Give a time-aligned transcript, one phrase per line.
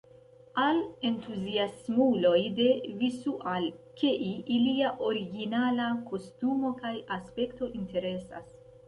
[0.59, 0.77] Al
[1.07, 2.65] entuziasmuloj de
[3.01, 8.51] Visual-kei, ilia originala kostumo kaj aspekto interesas.